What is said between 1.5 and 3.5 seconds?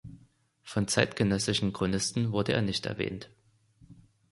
Chronisten wurde er nicht erwähnt.